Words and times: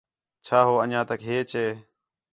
چَھا 0.45 0.59
ہُُو 0.65 0.73
انجیاں 0.83 1.05
تک 1.09 1.19
ھیچ 1.27 1.49
ہے؟ 1.59 1.67